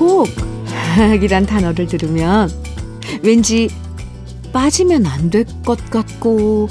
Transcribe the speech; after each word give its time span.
유혹이란 0.00 1.46
단어를 1.46 1.86
들으면 1.86 2.50
왠지 3.22 3.68
빠지면 4.52 5.06
안 5.06 5.30
될 5.30 5.46
것 5.64 5.90
같고 5.90 6.68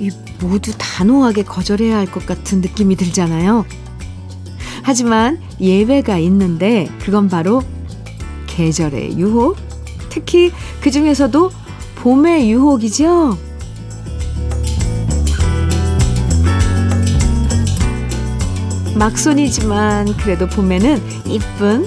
이 0.00 0.10
모두 0.40 0.72
단호하게 0.78 1.42
거절해야 1.44 1.96
할 1.98 2.06
것 2.06 2.24
같은 2.26 2.60
느낌이 2.60 2.96
들잖아요. 2.96 3.66
하지만 4.82 5.40
예외가 5.60 6.18
있는데 6.18 6.88
그건 7.00 7.28
바로 7.28 7.62
계절의 8.46 9.18
유혹, 9.18 9.56
특히 10.08 10.50
그 10.80 10.90
중에서도 10.90 11.50
봄의 11.96 12.50
유혹이죠. 12.50 13.36
막손이지만 18.96 20.16
그래도 20.16 20.46
봄에는 20.48 21.00
이쁜 21.26 21.86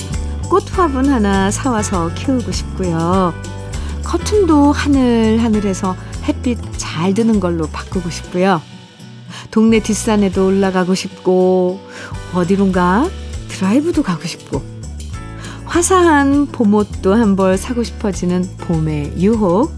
꽃 0.51 0.77
화분 0.77 1.09
하나 1.09 1.49
사와서 1.49 2.13
키우고 2.13 2.51
싶고요. 2.51 3.33
커튼도 4.03 4.73
하늘하늘해서 4.73 5.95
햇빛 6.25 6.59
잘 6.75 7.13
드는 7.13 7.39
걸로 7.39 7.67
바꾸고 7.67 8.09
싶고요. 8.09 8.61
동네 9.49 9.79
뒷산에도 9.79 10.45
올라가고 10.47 10.93
싶고 10.93 11.79
어디론가 12.33 13.09
드라이브도 13.47 14.03
가고 14.03 14.27
싶고 14.27 14.61
화사한 15.63 16.47
봄옷도 16.47 17.13
한 17.13 17.37
벌 17.37 17.57
사고 17.57 17.81
싶어지는 17.81 18.43
봄의 18.57 19.13
유혹 19.19 19.71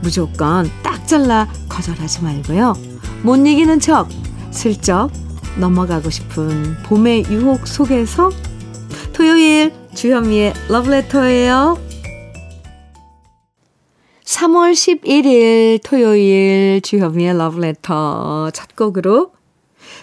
무조건 0.00 0.68
딱 0.82 1.06
잘라 1.06 1.46
거절하지 1.68 2.24
말고요. 2.24 2.74
못 3.22 3.36
이기는 3.36 3.78
척 3.78 4.08
슬쩍 4.50 5.10
넘어가고 5.58 6.10
싶은 6.10 6.76
봄의 6.86 7.26
유혹 7.30 7.68
속에서 7.68 8.32
토요일 9.12 9.80
주현미의 9.94 10.54
러브레터예요. 10.68 11.78
3월 14.24 14.72
11일 14.72 15.80
토요일 15.84 16.80
주현미의 16.80 17.36
러브레터 17.36 18.50
첫 18.52 18.74
곡으로 18.74 19.32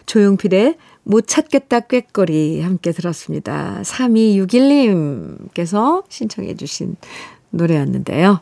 조용필의 0.06 0.78
못 1.04 1.28
찾겠다 1.28 1.80
꾀꼬리 1.82 2.62
함께 2.62 2.92
들었습니다. 2.92 3.82
3261님께서 3.84 6.04
신청해 6.08 6.56
주신 6.56 6.96
노래였는데요. 7.50 8.42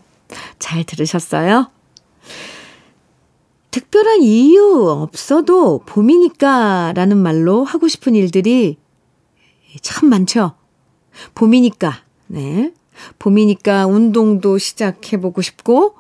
잘 0.59 0.83
들으셨어요? 0.83 1.71
특별한 3.71 4.21
이유 4.21 4.89
없어도 4.89 5.79
봄이니까 5.85 6.91
라는 6.93 7.17
말로 7.17 7.63
하고 7.63 7.87
싶은 7.87 8.15
일들이 8.15 8.77
참 9.81 10.09
많죠. 10.09 10.55
봄이니까, 11.35 12.03
네. 12.27 12.73
봄이니까 13.19 13.85
운동도 13.87 14.57
시작해보고 14.57 15.41
싶고, 15.41 15.95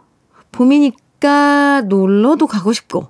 봄이니까 0.51 1.81
놀러도 1.87 2.47
가고 2.47 2.73
싶고, 2.73 3.07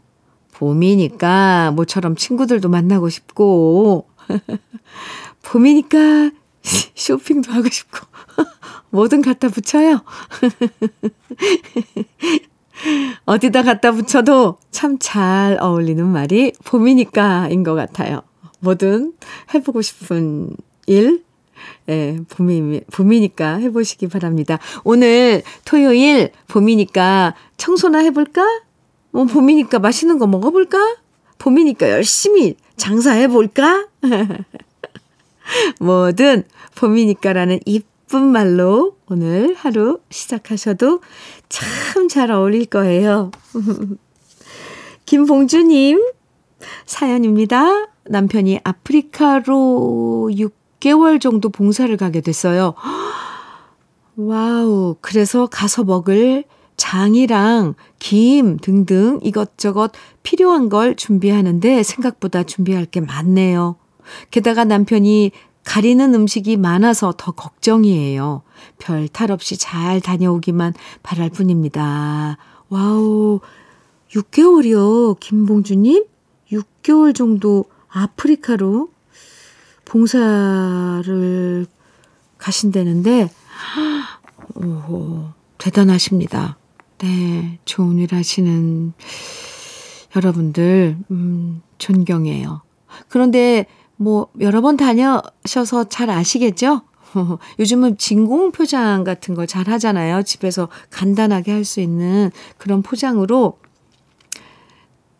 봄이니까 0.54 1.72
모처럼 1.72 2.16
친구들도 2.16 2.70
만나고 2.70 3.10
싶고, 3.10 4.08
봄이니까 5.44 6.32
쇼핑도 6.96 7.52
하고 7.52 7.70
싶고, 7.70 8.00
뭐든 8.90 9.22
갖다 9.22 9.48
붙여요. 9.50 10.02
어디다 13.26 13.64
갖다 13.64 13.92
붙여도 13.92 14.58
참 14.72 14.98
잘 15.00 15.58
어울리는 15.60 16.06
말이 16.06 16.54
봄이니까인 16.64 17.64
것 17.64 17.74
같아요. 17.76 18.22
뭐든 18.60 19.14
해보고 19.54 19.82
싶은 19.82 20.56
일, 20.86 21.24
예, 21.90 22.18
봄이, 22.30 22.82
봄이니까 22.92 23.56
해보시기 23.58 24.08
바랍니다. 24.08 24.60
오늘 24.84 25.44
토요일 25.66 26.32
봄이니까 26.48 27.36
청소나 27.58 28.00
해볼까? 28.00 28.44
뭐 29.12 29.26
봄이니까 29.26 29.80
맛있는 29.80 30.20
거 30.20 30.28
먹어볼까? 30.28 30.78
봄이니까 31.38 31.90
열심히 31.92 32.56
장사해볼까? 32.76 33.88
뭐든 35.80 36.44
봄이니까라는 36.76 37.60
이쁜 37.66 38.24
말로 38.28 38.98
오늘 39.10 39.56
하루 39.56 40.00
시작하셔도 40.10 41.02
참 41.50 41.88
잘 42.08 42.32
어울릴 42.32 42.66
거예요. 42.66 43.32
김봉주님 45.06 46.04
사연입니다. 46.86 47.88
남편이 48.06 48.62
아프리카로 48.64 50.32
6 50.36 50.67
개월 50.80 51.20
정도 51.20 51.50
봉사를 51.50 51.96
가게 51.98 52.22
됐어요. 52.22 52.74
wow. 54.16 54.96
그래서 55.02 55.48
가서 55.48 55.84
먹을 55.84 56.44
장이랑 56.76 57.74
김 58.00 58.58
등등 58.58 59.20
이것저것 59.24 59.92
필요한 60.24 60.70
걸 60.70 60.96
준비하는데 60.96 61.84
생각보다 61.84 62.44
준비할 62.44 62.86
게 62.86 63.02
많네요. 63.02 63.76
게다가 64.32 64.64
남편이 64.64 65.32
가리는 65.66 66.14
음식이 66.16 66.56
많아서 66.58 67.14
더 67.18 67.32
걱정이에요. 67.32 68.44
별 68.78 69.10
탈 69.10 69.32
없이 69.32 69.58
잘 69.58 70.00
다녀오기만 70.00 70.74
바랄 71.04 71.30
뿐입니다. 71.30 72.38
wow, 72.70 73.42
6개월이요. 74.12 75.20
김봉주님? 75.20 76.06
6개월 76.52 77.14
정도 77.14 77.66
아프리카로 77.90 78.90
봉사를 79.88 81.66
가신다는데, 82.38 83.30
오, 84.56 85.26
대단하십니다. 85.58 86.58
네, 87.00 87.60
좋은 87.66 87.98
일 87.98 88.14
하시는 88.14 88.94
여러분들, 90.16 90.98
음, 91.12 91.62
존경해요. 91.78 92.62
그런데 93.10 93.66
뭐 93.96 94.28
여러 94.42 94.62
번 94.62 94.78
다녀셔서 94.78 95.86
잘 95.86 96.10
아시겠죠? 96.10 96.82
요즘은 97.60 97.98
진공 97.98 98.52
포장 98.52 99.04
같은 99.04 99.34
걸 99.36 99.48
잘 99.48 99.68
하잖아요. 99.70 100.24
집에서 100.24 100.68
간단하게 100.92 101.52
할 101.52 101.64
수 101.66 101.80
있는 101.80 102.32
그런 102.58 102.82
포장으로 102.82 103.60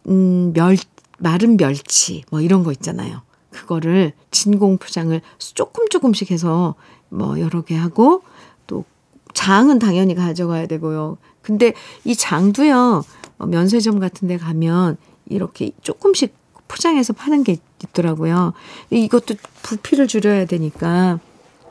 음, 0.08 0.54
멸 0.54 0.78
마른 1.20 1.58
멸치 1.58 2.24
뭐 2.30 2.42
이런 2.42 2.64
거 2.64 2.72
있잖아요. 2.72 3.22
그거를 3.58 4.14
진공 4.30 4.78
포장을 4.78 5.20
조금 5.40 5.90
조금씩 5.90 6.32
해서 6.32 6.76
뭐 7.10 7.40
여러 7.40 7.64
개 7.64 7.76
하고 7.76 8.22
또 8.68 8.86
장은 9.34 9.80
당연히 9.80 10.14
가져가야 10.14 10.68
되고요. 10.68 11.18
근데 11.42 11.74
이 12.04 12.16
장도요. 12.16 13.04
어, 13.40 13.46
면세점 13.46 14.00
같은 14.00 14.28
데 14.28 14.38
가면 14.38 14.98
이렇게 15.28 15.72
조금씩 15.82 16.36
포장해서 16.68 17.14
파는 17.14 17.44
게 17.44 17.58
있더라고요. 17.84 18.54
이것도 18.90 19.36
부피를 19.64 20.08
줄여야 20.08 20.46
되니까. 20.46 21.20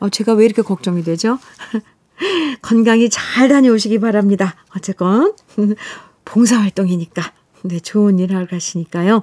어, 0.00 0.08
제가 0.08 0.34
왜 0.34 0.44
이렇게 0.44 0.62
걱정이 0.62 1.03
되죠? 1.03 1.38
건강히 2.62 3.08
잘 3.10 3.48
다녀오시기 3.48 4.00
바랍니다. 4.00 4.54
어쨌건, 4.74 5.34
봉사활동이니까. 6.24 7.32
네, 7.62 7.80
좋은 7.80 8.18
일 8.18 8.34
하러 8.34 8.47
가시니까요. 8.47 9.22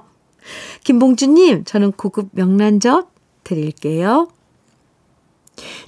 김봉주님, 0.84 1.64
저는 1.64 1.92
고급 1.92 2.28
명란젓 2.32 3.08
드릴게요. 3.44 4.28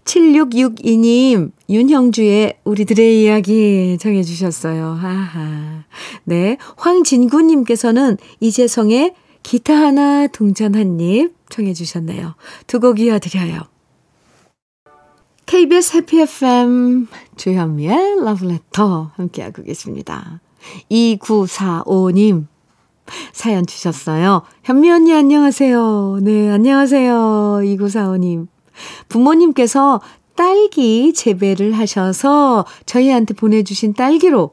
7662님, 0.04 1.50
윤형주의 1.68 2.58
우리들의 2.64 3.22
이야기 3.22 3.98
정해주셨어요. 4.00 4.84
하하. 4.86 5.84
네. 6.24 6.56
황진구님께서는 6.76 8.16
이재성의 8.40 9.14
기타 9.42 9.74
하나 9.74 10.26
동전 10.28 10.74
한 10.74 11.00
입 11.00 11.34
청해 11.50 11.72
주셨네요. 11.74 12.34
두 12.66 12.80
곡 12.80 13.00
이어드려요. 13.00 13.62
KBS 15.46 15.96
해피 15.96 16.20
FM 16.22 17.06
주현미의 17.36 18.24
러브레터 18.24 19.12
함께하고 19.14 19.62
계십니다. 19.62 20.40
2945님 20.90 22.46
사연 23.32 23.66
주셨어요. 23.66 24.42
현미 24.64 24.90
언니 24.90 25.14
안녕하세요. 25.14 26.18
네, 26.22 26.50
안녕하세요. 26.50 27.60
2945님. 27.62 28.48
부모님께서 29.08 30.00
딸기 30.34 31.12
재배를 31.14 31.72
하셔서 31.72 32.66
저희한테 32.84 33.34
보내주신 33.34 33.94
딸기로 33.94 34.52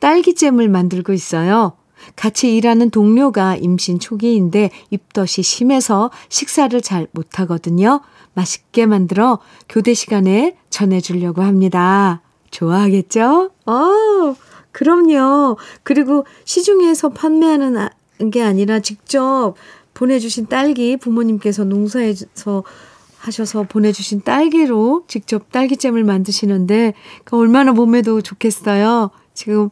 딸기잼을 0.00 0.68
만들고 0.68 1.12
있어요. 1.12 1.74
같이 2.16 2.56
일하는 2.56 2.90
동료가 2.90 3.56
임신 3.56 3.98
초기인데 3.98 4.70
입덧이 4.90 5.42
심해서 5.42 6.10
식사를 6.28 6.80
잘 6.80 7.06
못하거든요. 7.12 8.00
맛있게 8.34 8.86
만들어 8.86 9.38
교대 9.68 9.94
시간에 9.94 10.56
전해주려고 10.70 11.42
합니다. 11.42 12.22
좋아하겠죠? 12.50 13.50
어, 13.66 14.34
그럼요. 14.72 15.56
그리고 15.82 16.24
시중에서 16.44 17.10
판매하는 17.10 17.88
게 18.32 18.42
아니라 18.42 18.80
직접 18.80 19.54
보내주신 19.94 20.46
딸기 20.46 20.96
부모님께서 20.96 21.64
농사에서 21.64 22.64
하셔서 23.18 23.64
보내주신 23.64 24.22
딸기로 24.22 25.04
직접 25.06 25.52
딸기잼을 25.52 26.04
만드시는데 26.04 26.94
그 27.24 27.36
얼마나 27.36 27.72
몸에도 27.72 28.22
좋겠어요. 28.22 29.10
지금 29.34 29.68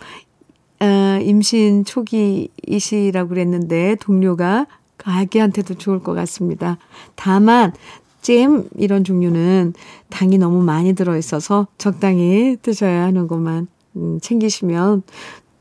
어, 0.80 1.18
임신 1.22 1.84
초기이시라고 1.84 3.28
그랬는데 3.30 3.96
동료가 4.00 4.66
아기한테도 5.02 5.74
좋을 5.74 6.00
것 6.00 6.12
같습니다. 6.14 6.76
다만 7.14 7.72
잼 8.20 8.68
이런 8.76 9.04
종류는 9.04 9.72
당이 10.10 10.38
너무 10.38 10.62
많이 10.62 10.94
들어 10.94 11.16
있어서 11.16 11.66
적당히 11.78 12.56
드셔야 12.60 13.04
하는것만 13.04 13.68
음, 13.98 14.20
챙기시면 14.20 15.02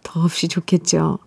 더없이 0.04 0.48
좋겠죠. 0.48 1.19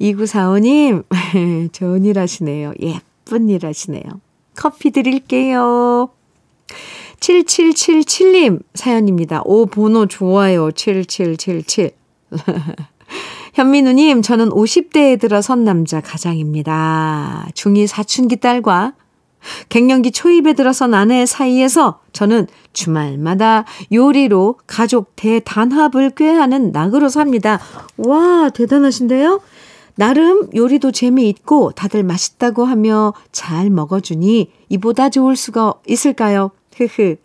2945님, 0.00 1.04
좋은 1.72 2.04
일 2.04 2.18
하시네요. 2.18 2.72
예쁜 2.80 3.48
일 3.48 3.66
하시네요. 3.66 4.02
커피 4.54 4.90
드릴게요. 4.90 6.10
7777님 7.20 8.62
사연입니다. 8.74 9.42
오, 9.44 9.66
번호 9.66 10.06
좋아요. 10.06 10.70
7777. 10.70 11.92
현민우님, 13.54 14.22
저는 14.22 14.48
50대에 14.50 15.18
들어선 15.20 15.64
남자 15.64 16.00
가장입니다. 16.00 17.48
중2 17.54 17.86
사춘기 17.86 18.36
딸과 18.36 18.94
갱년기 19.68 20.10
초입에 20.10 20.54
들어선 20.54 20.94
아내 20.94 21.24
사이에서 21.24 22.00
저는 22.12 22.46
주말마다 22.74 23.64
요리로 23.90 24.58
가족 24.66 25.16
대단합을 25.16 26.10
꾀하는 26.10 26.72
낙으로 26.72 27.08
삽니다. 27.08 27.58
와, 27.96 28.50
대단하신데요? 28.50 29.40
나름 29.96 30.48
요리도 30.54 30.92
재미있고 30.92 31.72
다들 31.72 32.02
맛있다고 32.02 32.64
하며 32.64 33.14
잘 33.32 33.70
먹어주니 33.70 34.50
이보다 34.68 35.08
좋을 35.08 35.36
수가 35.36 35.74
있을까요? 35.86 36.50
흐흐. 36.76 37.16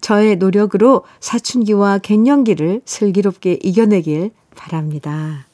저의 0.00 0.36
노력으로 0.36 1.02
사춘기와 1.20 1.98
갱년기를 1.98 2.82
슬기롭게 2.84 3.58
이겨내길 3.62 4.30
바랍니다. 4.54 5.46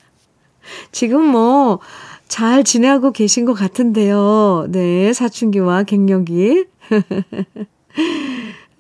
지금 0.93 1.25
뭐, 1.27 1.79
잘 2.27 2.63
지내고 2.63 3.13
계신 3.13 3.47
것 3.47 3.55
같은데요. 3.55 4.67
네, 4.69 5.13
사춘기와 5.15 5.85
갱년기. 5.85 6.67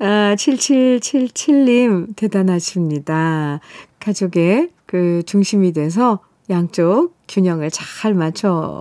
아, 0.00 0.34
7777님, 0.36 2.14
대단하십니다. 2.16 3.60
가족의 3.98 4.70
그 4.86 5.22
중심이 5.26 5.72
돼서 5.72 6.20
양쪽 6.50 7.14
균형을 7.28 7.70
잘 7.70 8.14
맞춰 8.14 8.80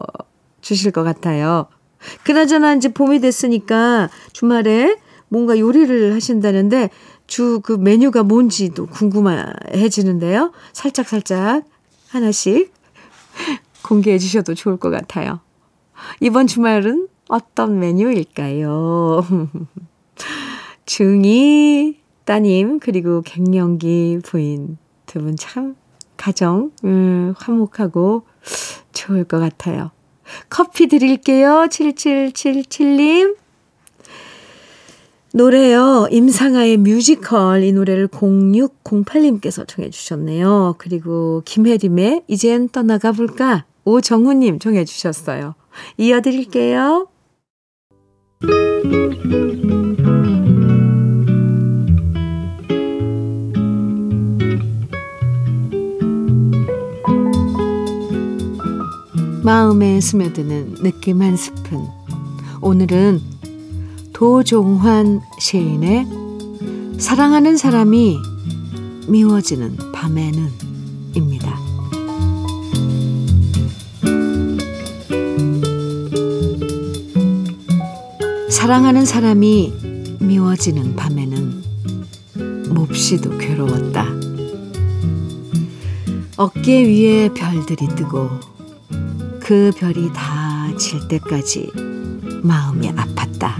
주실 0.61 0.91
것 0.91 1.03
같아요. 1.03 1.67
그나저나 2.23 2.75
이제 2.75 2.89
봄이 2.89 3.19
됐으니까 3.19 4.09
주말에 4.31 4.97
뭔가 5.29 5.57
요리를 5.57 6.13
하신다는데 6.13 6.89
주 7.25 7.59
그 7.61 7.73
메뉴가 7.73 8.23
뭔지도 8.23 8.85
궁금해지는데요. 8.85 10.53
살짝살짝 10.71 11.65
하나씩 12.09 12.71
공개해 13.83 14.17
주셔도 14.17 14.53
좋을 14.55 14.77
것 14.77 14.89
같아요. 14.89 15.41
이번 16.21 16.47
주말은 16.47 17.07
어떤 17.27 17.79
메뉴일까요? 17.79 19.25
중이 20.87 21.99
따님 22.25 22.79
그리고 22.79 23.21
갱년기 23.21 24.21
부인 24.23 24.77
두 25.05 25.19
분 25.19 25.35
참 25.37 25.75
가정 26.17 26.71
음, 26.83 27.33
화목하고 27.37 28.23
좋을 28.93 29.23
것 29.23 29.39
같아요. 29.39 29.91
커피 30.49 30.87
드릴게요. 30.87 31.67
7777님. 31.69 33.37
노래요. 35.33 36.07
임상아의 36.09 36.77
뮤지컬 36.77 37.63
이 37.63 37.71
노래를 37.71 38.07
0608님께서 38.07 39.67
청해 39.67 39.89
주셨네요. 39.91 40.75
그리고 40.79 41.43
김혜림의 41.45 42.23
이젠 42.27 42.69
떠나가 42.69 43.11
볼까 43.11 43.65
오정훈님 43.85 44.59
청해 44.59 44.83
주셨어요. 44.85 45.53
이어 45.97 46.21
드릴게요. 46.21 47.07
마음에 59.47 60.01
스며드는 60.01 60.75
느낌 60.83 61.21
한 61.21 61.37
스푼. 61.37 61.87
오늘은 62.59 63.21
도종환 64.11 65.21
시인의 65.39 66.05
사랑하는 66.97 67.55
사람이 67.55 68.17
미워지는 69.07 69.77
밤에는 69.93 70.49
입니다. 71.13 71.57
사랑하는 78.49 79.05
사람이 79.05 80.17
미워지는 80.19 80.97
밤에는 80.97 81.63
몹시도 82.73 83.37
괴로웠다. 83.37 84.07
어깨 86.35 86.85
위에 86.85 87.29
별들이 87.33 87.87
뜨고 87.95 88.46
그 89.47 89.71
별이 89.77 90.11
다 90.13 90.57
질 90.77 91.07
때까지 91.07 91.71
마음이 92.43 92.91
아팠다. 92.91 93.53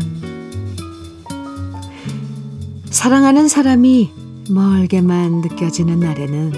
사랑하는 2.92 3.48
사람이 3.48 4.12
멀게만 4.50 5.42
느껴지는 5.42 6.00
날에는 6.00 6.54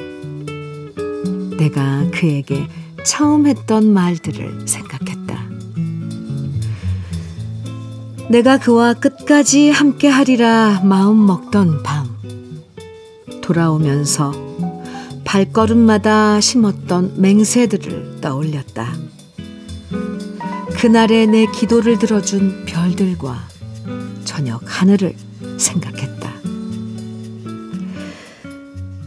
내가 1.57 2.09
그에게 2.11 2.67
처음 3.05 3.47
했던 3.47 3.93
말들을 3.93 4.67
생각했다. 4.67 5.47
내가 8.29 8.57
그와 8.57 8.93
끝까지 8.93 9.69
함께 9.71 10.07
하리라 10.09 10.81
마음 10.83 11.25
먹던 11.25 11.83
밤. 11.83 12.09
돌아오면서 13.41 14.33
발걸음마다 15.23 16.41
심었던 16.41 17.13
맹세들을 17.17 18.19
떠올렸다. 18.21 19.09
그날의 20.79 21.27
내 21.27 21.45
기도를 21.45 21.99
들어준 21.99 22.63
별들과 22.65 23.37
저녁 24.23 24.61
하늘을 24.65 25.13
생각했다. 25.57 26.31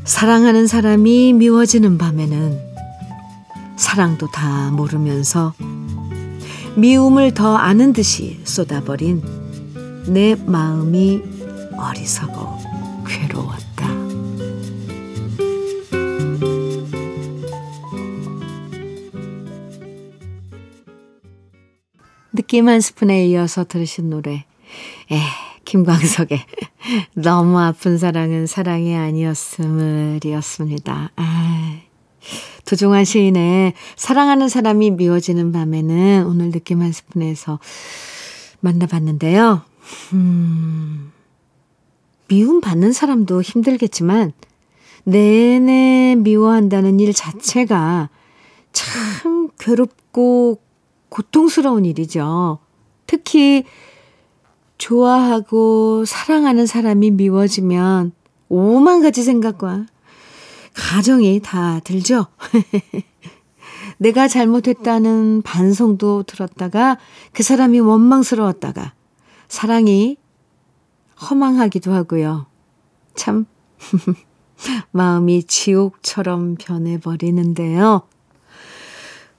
사랑하는 0.04 0.66
사람이 0.66 1.32
미워지는 1.32 1.96
밤에는 1.96 2.60
사랑도 3.76 4.30
다 4.30 4.70
모르면서 4.70 5.54
미움을 6.76 7.32
더 7.32 7.56
아는 7.56 7.94
듯이 7.94 8.38
쏟아버린 8.44 9.22
내 10.08 10.34
마음이 10.34 11.22
어리석어 11.78 12.58
괴로웠다. 13.06 13.61
느낌 22.52 22.68
한 22.68 22.82
스푼에 22.82 23.24
이어서 23.28 23.64
들으신 23.64 24.10
노래. 24.10 24.44
에, 25.10 25.18
김광석의 25.64 26.38
너무 27.16 27.58
아픈 27.58 27.96
사랑은 27.96 28.46
사랑이 28.46 28.94
아니었음을이었습니다. 28.94 30.20
아, 31.16 31.80
도종환 32.66 33.06
시인의 33.06 33.72
사랑하는 33.96 34.50
사람이 34.50 34.90
미워지는 34.90 35.50
밤에는 35.52 36.26
오늘 36.26 36.50
느낌 36.50 36.82
한 36.82 36.92
스푼에서 36.92 37.58
만나봤는데요. 38.60 39.62
음, 40.12 41.10
미움 42.28 42.60
받는 42.60 42.92
사람도 42.92 43.40
힘들겠지만 43.40 44.34
내내 45.04 46.16
미워한다는 46.18 47.00
일 47.00 47.14
자체가 47.14 48.10
참 48.72 49.48
괴롭고 49.58 50.60
고통스러운 51.12 51.84
일이죠. 51.84 52.58
특히 53.06 53.64
좋아하고 54.78 56.06
사랑하는 56.06 56.66
사람이 56.66 57.10
미워지면 57.12 58.12
오만 58.48 59.02
가지 59.02 59.22
생각과 59.22 59.86
가정이 60.74 61.40
다 61.44 61.80
들죠. 61.80 62.26
내가 63.98 64.26
잘못했다는 64.26 65.42
반성도 65.42 66.22
들었다가 66.22 66.98
그 67.32 67.42
사람이 67.42 67.78
원망스러웠다가 67.80 68.94
사랑이 69.48 70.16
허망하기도 71.20 71.92
하고요. 71.92 72.46
참 73.14 73.44
마음이 74.92 75.44
지옥처럼 75.44 76.56
변해버리는데요. 76.58 78.08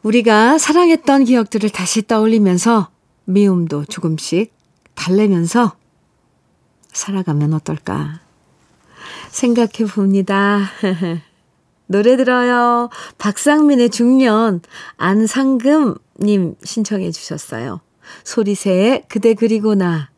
우리가 0.04 0.58
사랑했던 0.58 1.24
기억들을 1.24 1.70
다시 1.70 2.06
떠올리면서 2.06 2.90
미움도 3.26 3.86
조금씩 3.86 4.54
달래면서 4.96 5.74
살아가면 6.92 7.54
어떨까 7.54 8.20
생각해 9.30 9.90
봅니다. 9.94 10.70
노래 11.88 12.18
들어요. 12.18 12.90
박상민의 13.18 13.90
중년 13.90 14.62
안상금님 14.98 16.56
신청해 16.64 17.12
주셨어요. 17.12 17.82
소리새의 18.24 19.06
그대 19.08 19.34
그리고 19.34 19.76
나 19.76 20.10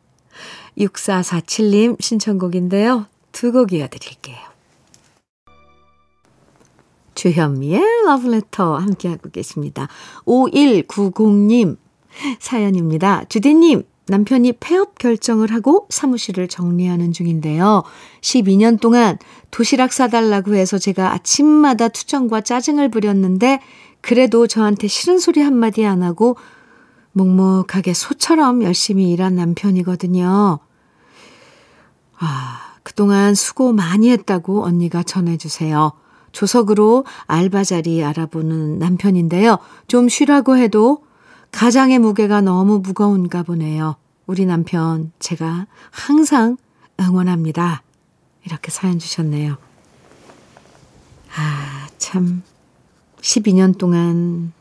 6447님 0.78 2.02
신청곡인데요. 2.02 3.06
두 3.32 3.52
곡 3.52 3.74
이어드릴게요. 3.74 4.55
주현미의 7.16 7.82
러브레터 8.06 8.78
함께하고 8.78 9.30
계십니다. 9.32 9.88
5190님 10.26 11.78
사연입니다. 12.40 13.24
주디님, 13.30 13.84
남편이 14.08 14.54
폐업 14.60 14.98
결정을 15.00 15.52
하고 15.52 15.88
사무실을 15.90 16.48
정리하는 16.48 17.12
중인데요. 17.12 17.84
12년 18.22 18.80
동안 18.80 19.18
도시락 19.50 19.94
사달라고 19.94 20.56
해서 20.56 20.78
제가 20.78 21.14
아침마다 21.14 21.88
투정과 21.88 22.42
짜증을 22.42 22.90
부렸는데 22.90 23.60
그래도 24.02 24.46
저한테 24.46 24.88
싫은 24.88 25.18
소리 25.18 25.42
한마디 25.42 25.86
안 25.86 26.04
하고 26.04 26.38
묵묵하게 27.14 27.94
소처럼 27.94 28.62
열심히 28.62 29.12
일한 29.12 29.36
남편이거든요. 29.36 30.60
아, 32.20 32.62
그동안 32.84 33.34
수고 33.34 33.74
많이 33.74 34.12
했다고 34.12 34.64
언니가 34.64 35.02
전해주세요. 35.02 35.94
조석으로 36.36 37.06
알바 37.28 37.64
자리 37.64 38.04
알아보는 38.04 38.78
남편인데요. 38.78 39.58
좀 39.88 40.10
쉬라고 40.10 40.58
해도 40.58 41.02
가장의 41.52 42.00
무게가 42.00 42.42
너무 42.42 42.80
무거운가 42.80 43.44
보네요. 43.44 43.96
우리 44.28 44.46
남편, 44.46 45.14
제가 45.20 45.66
항상 45.92 46.58
응원합니다. 47.00 47.84
이렇게 48.46 48.70
사연 48.70 49.00
주셨네요. 49.00 49.56
아, 51.38 51.88
참. 51.98 52.44
12년 53.22 53.78
동안 53.78 54.52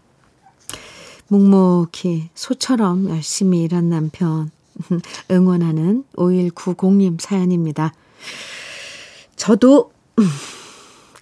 묵묵히 1.27 2.31
소처럼 2.35 3.11
열심히 3.11 3.63
일한 3.65 3.91
남편 3.91 4.51
응원하는 5.31 6.05
5190님 6.17 7.21
사연입니다. 7.21 7.93
저도 9.37 9.93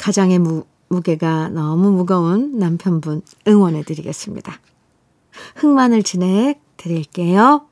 가장의 0.02 0.40
무, 0.40 0.64
무게가 0.88 1.49
너무 1.50 1.92
무거운 1.92 2.59
남편분 2.59 3.23
응원해 3.47 3.85
드리겠습니다. 3.85 4.59
흑마늘 5.54 6.02
진액 6.02 6.61
드릴게요. 6.76 7.68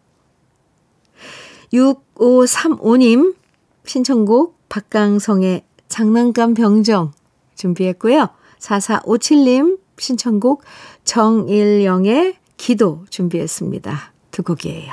6535님 1.73 3.35
신청곡 3.85 4.57
박강성의 4.69 5.65
장난감 5.89 6.55
병정 6.55 7.11
준비했고요. 7.57 8.29
4457님 8.61 9.81
신청곡 9.99 10.63
정일영의 11.03 12.37
기도 12.57 13.07
준비했습니다. 13.11 14.13
두 14.31 14.45
곡이에요. 14.45 14.93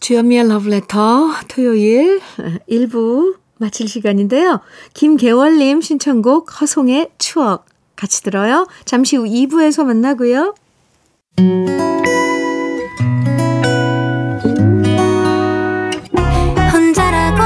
주현미의 0.00 0.48
러브레터 0.48 1.28
토요일 1.48 2.22
1부 2.70 3.43
마칠 3.58 3.88
시간인데요. 3.88 4.60
김계월님 4.94 5.80
신청곡 5.80 6.60
허송의 6.60 7.10
추억 7.18 7.66
같이 7.96 8.22
들어요. 8.22 8.66
잠시 8.84 9.16
후 9.16 9.24
2부에서 9.24 9.84
만나고요. 9.84 10.54
혼자라고 16.72 17.42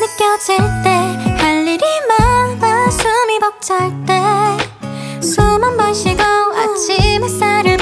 느껴질 0.00 0.56
때 0.84 0.90
할 1.38 1.66
일이 1.66 1.84
많아 2.08 2.90
숨이 2.90 3.38
벅찰 3.40 3.90
때 4.06 4.20
숨 5.20 5.62
한 5.62 5.76
번 5.76 5.92
쉬고 5.94 6.22
아침 6.22 7.22
햇살을 7.22 7.76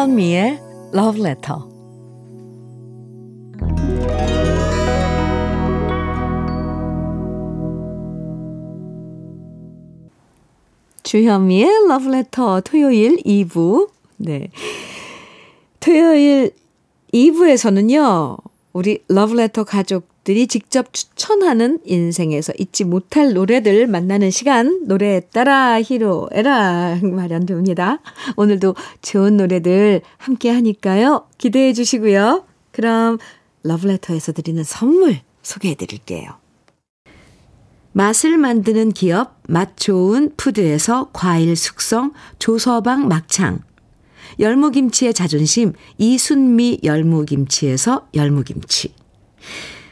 주현미의 0.00 0.58
러브레터 0.92 1.68
주현미의 11.02 11.86
러브레터 11.86 12.62
토요일 12.62 13.18
2부 13.18 13.90
네. 14.16 14.48
토요일 15.80 16.52
2부에서는요. 17.12 18.38
우리 18.72 19.02
러브레터 19.06 19.64
가족 19.64 20.08
들이 20.24 20.46
직접 20.46 20.92
추천하는 20.92 21.78
인생에서 21.84 22.52
잊지 22.58 22.84
못할 22.84 23.32
노래들 23.32 23.86
만나는 23.86 24.30
시간 24.30 24.86
노래에 24.86 25.20
따라 25.32 25.80
히로에라 25.80 26.98
마련됩니다. 27.02 28.00
오늘도 28.36 28.74
좋은 29.02 29.36
노래들 29.36 30.02
함께 30.18 30.50
하니까요. 30.50 31.26
기대해 31.38 31.72
주시고요. 31.72 32.44
그럼 32.70 33.18
러브레터에서 33.62 34.32
드리는 34.32 34.62
선물 34.62 35.18
소개해 35.42 35.74
드릴게요. 35.74 36.30
맛을 37.92 38.38
만드는 38.38 38.92
기업 38.92 39.40
맛 39.48 39.76
좋은 39.76 40.32
푸드에서 40.36 41.10
과일 41.12 41.56
숙성 41.56 42.12
조서방 42.38 43.08
막창 43.08 43.58
열무김치의 44.38 45.12
자존심 45.12 45.72
이순미 45.98 46.80
열무김치에서 46.84 48.08
열무김치 48.14 48.94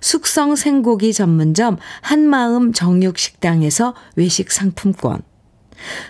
숙성 0.00 0.56
생고기 0.56 1.12
전문점 1.12 1.76
한마음 2.00 2.72
정육식당에서 2.72 3.94
외식 4.16 4.50
상품권. 4.50 5.22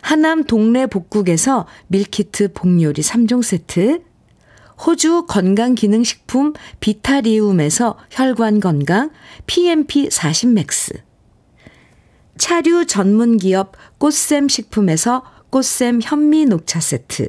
하남 0.02 0.44
동네 0.44 0.86
복국에서 0.86 1.66
밀키트 1.88 2.52
복요리 2.52 3.02
3종 3.02 3.42
세트. 3.42 4.02
호주 4.86 5.26
건강기능식품 5.28 6.54
비타리움에서 6.80 7.98
혈관건강 8.10 9.10
PMP 9.46 10.08
40 10.10 10.50
맥스. 10.50 10.94
차류 12.38 12.86
전문기업 12.86 13.72
꽃샘 13.98 14.48
식품에서 14.48 15.22
꽃샘 15.50 16.00
현미 16.02 16.46
녹차 16.46 16.80
세트. 16.80 17.28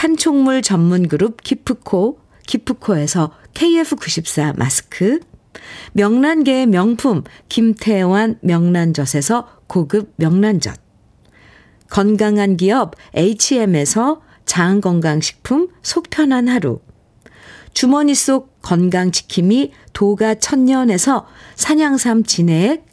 판촉물 0.00 0.62
전문 0.62 1.08
그룹 1.08 1.42
기프코, 1.42 2.20
기프코에서 2.46 3.32
KF94 3.52 4.56
마스크, 4.56 5.20
명란계의 5.92 6.68
명품 6.68 7.22
김태환 7.50 8.38
명란젓에서 8.40 9.60
고급 9.66 10.14
명란젓, 10.16 10.80
건강한 11.90 12.56
기업 12.56 12.94
HM에서 13.14 14.22
장건강식품 14.46 15.68
속편한 15.82 16.48
하루, 16.48 16.80
주머니 17.74 18.14
속 18.14 18.62
건강지킴이 18.62 19.72
도가 19.92 20.36
천년에서 20.36 21.26
산양삼 21.56 22.24
진액, 22.24 22.86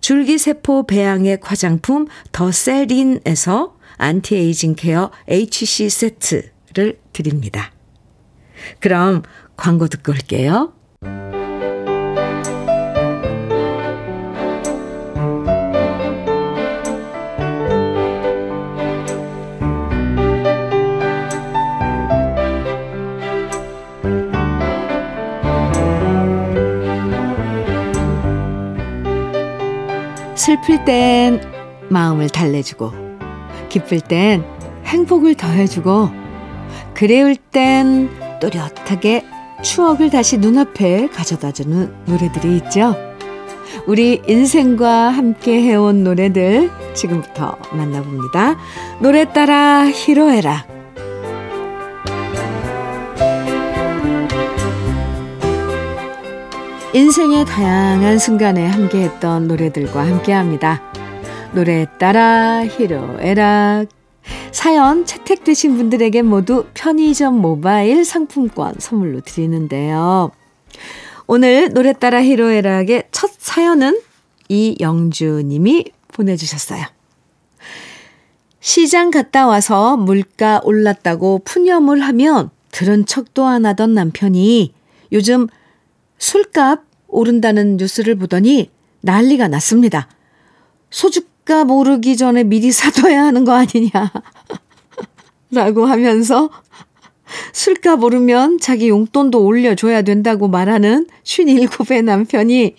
줄기세포 0.00 0.86
배양액 0.86 1.50
화장품 1.50 2.06
더 2.32 2.50
세린에서 2.50 3.73
anti-aging 3.96 4.74
care 4.74 5.10
HC 5.28 5.90
세트를 5.90 6.98
드립니다. 7.12 7.72
그럼 8.80 9.22
광고 9.56 9.88
듣고 9.88 10.12
올게요. 10.12 10.72
슬플 30.36 30.84
땐 30.84 31.40
마음을 31.88 32.28
달래주고, 32.28 33.03
기쁠 33.74 34.00
땐 34.00 34.44
행복을 34.84 35.34
더해주고, 35.34 36.08
그리울 36.94 37.34
땐 37.34 38.08
또렷하게 38.40 39.24
추억을 39.64 40.10
다시 40.10 40.38
눈앞에 40.38 41.08
가져다주는 41.08 41.92
노래들이 42.06 42.56
있죠. 42.58 42.94
우리 43.88 44.22
인생과 44.28 45.08
함께 45.08 45.60
해온 45.62 46.04
노래들 46.04 46.70
지금부터 46.94 47.56
만나봅니다. 47.72 48.56
노래 49.00 49.24
따라 49.32 49.86
히로에락. 49.86 50.68
인생의 56.92 57.44
다양한 57.46 58.20
순간에 58.20 58.68
함께했던 58.68 59.48
노래들과 59.48 60.06
함께합니다. 60.06 60.80
노래 61.54 61.86
따라 61.98 62.66
히로에락. 62.66 63.86
사연 64.50 65.06
채택되신 65.06 65.76
분들에게 65.76 66.22
모두 66.22 66.66
편의점 66.74 67.36
모바일 67.40 68.04
상품권 68.04 68.74
선물로 68.78 69.20
드리는데요. 69.20 70.32
오늘 71.28 71.72
노래 71.72 71.92
따라 71.92 72.20
히로에락의 72.20 73.04
첫 73.12 73.30
사연은 73.38 74.00
이영주 74.48 75.42
님이 75.44 75.84
보내주셨어요. 76.08 76.84
시장 78.58 79.12
갔다 79.12 79.46
와서 79.46 79.96
물가 79.96 80.60
올랐다고 80.64 81.42
푸념을 81.44 82.00
하면 82.00 82.50
들은 82.72 83.06
척도 83.06 83.46
안 83.46 83.64
하던 83.64 83.94
남편이 83.94 84.74
요즘 85.12 85.46
술값 86.18 86.82
오른다는 87.06 87.76
뉴스를 87.76 88.16
보더니 88.16 88.70
난리가 89.02 89.46
났습니다. 89.46 90.08
소주 90.90 91.22
값 91.44 91.70
오르기 91.70 92.16
전에 92.16 92.44
미리 92.44 92.72
사둬야 92.72 93.24
하는 93.24 93.44
거 93.44 93.52
아니냐. 93.52 94.12
라고 95.50 95.86
하면서 95.86 96.50
술값 97.52 98.02
오르면 98.02 98.58
자기 98.58 98.88
용돈도 98.88 99.44
올려줘야 99.44 100.02
된다고 100.02 100.48
말하는 100.48 101.06
57의 101.24 102.04
남편이 102.04 102.76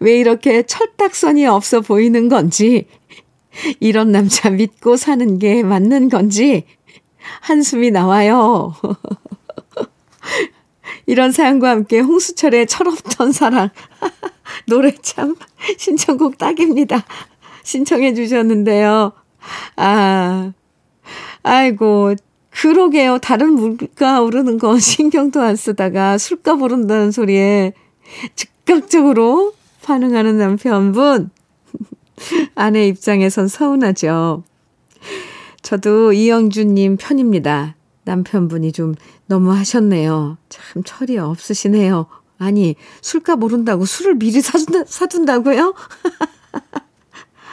왜 0.00 0.18
이렇게 0.18 0.64
철딱선이 0.64 1.46
없어 1.46 1.80
보이는 1.80 2.28
건지, 2.28 2.86
이런 3.80 4.12
남자 4.12 4.50
믿고 4.50 4.96
사는 4.96 5.38
게 5.38 5.62
맞는 5.62 6.08
건지, 6.08 6.64
한숨이 7.40 7.90
나와요. 7.90 8.74
이런 11.06 11.32
사연과 11.32 11.70
함께 11.70 12.00
홍수철의 12.00 12.66
철없던 12.66 13.32
사랑. 13.32 13.70
노래 14.66 14.94
참 15.02 15.36
신청곡 15.78 16.38
딱입니다. 16.38 17.04
신청해 17.62 18.14
주셨는데요. 18.14 19.12
아, 19.76 20.52
아이고, 21.42 22.14
그러게요. 22.50 23.18
다른 23.18 23.54
물가 23.54 24.20
오르는 24.20 24.58
거 24.58 24.78
신경도 24.80 25.40
안 25.40 25.56
쓰다가 25.56 26.18
술값 26.18 26.60
오른다는 26.62 27.10
소리에 27.10 27.72
즉각적으로 28.36 29.54
반응하는 29.82 30.38
남편분. 30.38 31.30
아내 32.54 32.86
입장에선 32.86 33.48
서운하죠. 33.48 34.44
저도 35.62 36.12
이영주님 36.12 36.98
편입니다. 36.98 37.76
남편분이 38.04 38.72
좀 38.72 38.94
너무 39.26 39.52
하셨네요. 39.52 40.36
참 40.48 40.82
철이 40.84 41.18
없으시네요. 41.18 42.06
아니, 42.38 42.74
술값 43.00 43.42
오른다고 43.42 43.84
술을 43.84 44.16
미리 44.16 44.40
사둔다, 44.40 44.84
사둔다고요? 44.86 45.74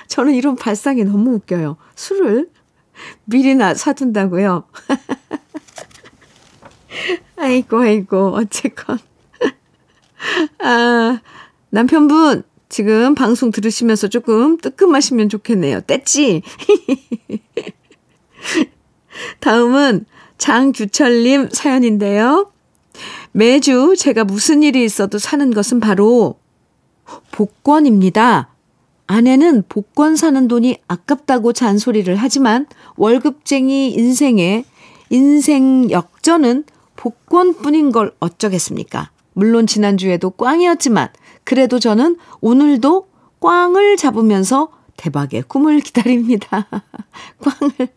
저는 0.09 0.33
이런 0.33 0.55
발상이 0.55 1.05
너무 1.05 1.35
웃겨요. 1.35 1.77
술을 1.95 2.49
미리나 3.25 3.75
사둔다고요? 3.75 4.65
아이고, 7.37 7.81
아이고, 7.81 8.33
어쨌건. 8.35 8.97
아, 10.59 11.21
남편분, 11.69 12.43
지금 12.67 13.15
방송 13.15 13.51
들으시면서 13.51 14.09
조금 14.09 14.57
뜨끔하시면 14.57 15.29
좋겠네요. 15.29 15.81
뗐지? 15.81 16.41
다음은 19.39 20.05
장규철님 20.37 21.49
사연인데요. 21.51 22.51
매주 23.31 23.95
제가 23.97 24.23
무슨 24.23 24.63
일이 24.63 24.83
있어도 24.83 25.19
사는 25.19 25.53
것은 25.53 25.79
바로 25.79 26.39
복권입니다. 27.31 28.49
아내는 29.09 29.63
복권 29.67 30.15
사는 30.15 30.47
돈이 30.47 30.77
아깝다고 30.87 31.51
잔소리를 31.51 32.15
하지만 32.15 32.67
월급쟁이 32.95 33.91
인생의 33.91 34.65
인생 35.09 35.89
역전은 35.89 36.65
복권뿐인 36.95 37.91
걸 37.91 38.13
어쩌겠습니까? 38.19 39.09
물론 39.33 39.65
지난주에도 39.65 40.29
꽝이었지만 40.29 41.09
그래도 41.43 41.79
저는 41.79 42.17
오늘도 42.41 43.07
꽝을 43.39 43.97
잡으면서 43.97 44.69
대박의 44.95 45.41
꿈을 45.47 45.79
기다립니다. 45.79 46.67
꽝을 47.41 47.89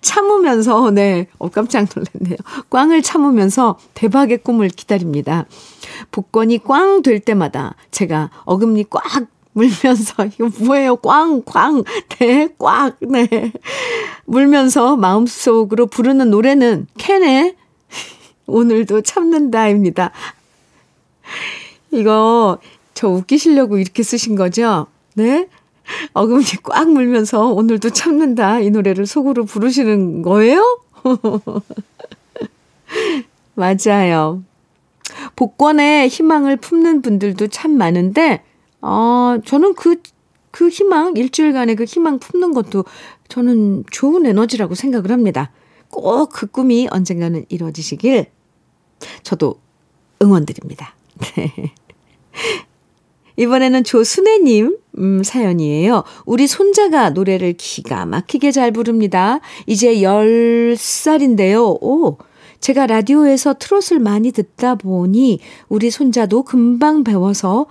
참으면서, 0.00 0.90
네, 0.90 1.26
어, 1.36 1.50
깜짝 1.50 1.86
놀랐네요. 1.94 2.38
꽝을 2.70 3.02
참으면서 3.02 3.78
대박의 3.92 4.38
꿈을 4.38 4.70
기다립니다. 4.70 5.44
복권이 6.12 6.58
꽝 6.64 7.02
될 7.02 7.20
때마다 7.20 7.74
제가 7.90 8.30
어금니 8.46 8.86
꽉 8.88 9.02
물면서, 9.56 10.26
이거 10.38 10.50
뭐예요? 10.60 10.96
꽝, 10.96 11.42
꽝, 11.44 11.82
네, 12.18 12.48
꽉, 12.58 12.96
네. 13.00 13.52
물면서 14.26 14.96
마음속으로 14.96 15.86
부르는 15.86 16.30
노래는 16.30 16.86
캔의 16.98 17.56
오늘도 18.46 19.00
참는다입니다. 19.00 20.12
이거 21.90 22.58
저 22.92 23.08
웃기시려고 23.08 23.78
이렇게 23.78 24.02
쓰신 24.02 24.36
거죠? 24.36 24.86
네? 25.14 25.48
어금니 26.12 26.44
꽉 26.64 26.90
물면서 26.90 27.46
오늘도 27.46 27.90
참는다 27.90 28.60
이 28.60 28.70
노래를 28.70 29.06
속으로 29.06 29.44
부르시는 29.44 30.20
거예요? 30.22 30.80
맞아요. 33.54 34.42
복권에 35.34 36.08
희망을 36.08 36.56
품는 36.56 37.00
분들도 37.00 37.46
참 37.48 37.72
많은데, 37.72 38.42
어, 38.80 39.38
저는 39.44 39.74
그, 39.74 40.00
그 40.50 40.68
희망, 40.68 41.16
일주일간의 41.16 41.76
그 41.76 41.84
희망 41.84 42.18
품는 42.18 42.52
것도 42.52 42.84
저는 43.28 43.84
좋은 43.90 44.26
에너지라고 44.26 44.74
생각을 44.74 45.10
합니다. 45.10 45.50
꼭 45.90 46.30
그 46.32 46.46
꿈이 46.46 46.88
언젠가는 46.90 47.44
이루어지시길 47.48 48.26
저도 49.22 49.56
응원드립니다. 50.22 50.94
네. 51.36 51.72
이번에는 53.36 53.84
조순애님 53.84 54.78
음, 54.98 55.22
사연이에요. 55.22 56.04
우리 56.24 56.46
손자가 56.46 57.10
노래를 57.10 57.54
기가 57.54 58.06
막히게 58.06 58.50
잘 58.50 58.70
부릅니다. 58.70 59.40
이제 59.66 59.96
10살인데요. 59.96 61.82
오, 61.82 62.16
제가 62.60 62.86
라디오에서 62.86 63.54
트롯을 63.58 64.00
많이 64.00 64.32
듣다 64.32 64.74
보니 64.74 65.40
우리 65.68 65.90
손자도 65.90 66.44
금방 66.44 67.04
배워서 67.04 67.66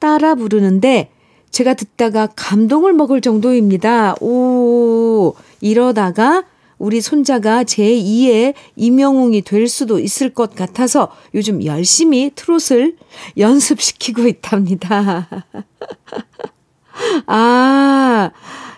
따라 0.00 0.34
부르는데 0.34 1.10
제가 1.50 1.74
듣다가 1.74 2.28
감동을 2.34 2.92
먹을 2.92 3.20
정도입니다. 3.20 4.16
오, 4.20 5.34
이러다가 5.60 6.44
우리 6.78 7.00
손자가 7.00 7.62
제2의 7.62 8.54
임영웅이 8.74 9.42
될 9.42 9.68
수도 9.68 9.98
있을 9.98 10.32
것 10.32 10.54
같아서 10.54 11.12
요즘 11.34 11.64
열심히 11.64 12.30
트롯을 12.34 12.96
연습시키고 13.36 14.26
있답니다. 14.26 15.28
아, 17.26 18.30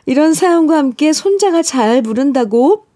이런 0.04 0.34
사연과 0.34 0.76
함께 0.76 1.12
손자가 1.12 1.62
잘 1.62 2.02
부른다고 2.02 2.86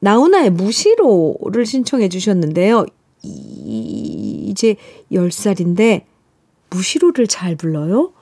나훈아의 0.00 0.50
무시로를 0.50 1.64
신청해 1.64 2.08
주셨는데요. 2.08 2.86
이, 3.22 4.46
이제 4.48 4.76
10살인데 5.12 6.09
무시로를 6.70 7.26
잘 7.26 7.56
불러요? 7.56 8.12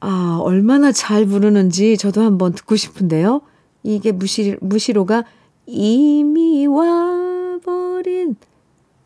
아, 0.00 0.38
얼마나 0.42 0.92
잘 0.92 1.24
부르는지 1.24 1.96
저도 1.96 2.22
한번 2.22 2.52
듣고 2.52 2.76
싶은데요. 2.76 3.40
이게 3.82 4.12
무시, 4.12 4.56
무시로가 4.60 5.24
이미 5.66 6.66
와버린 6.66 8.36